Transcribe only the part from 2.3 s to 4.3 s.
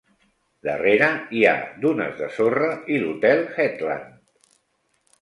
sorra i l'hotel Headland.